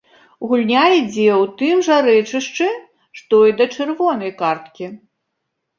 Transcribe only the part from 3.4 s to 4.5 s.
і да чырвонай